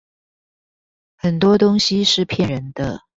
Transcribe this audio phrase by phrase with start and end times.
[1.15, 3.01] 很多東西是騙人的